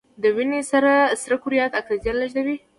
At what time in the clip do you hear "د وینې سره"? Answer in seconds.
0.21-0.91